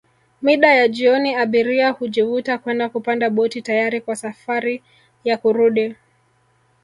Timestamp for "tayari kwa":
3.61-4.15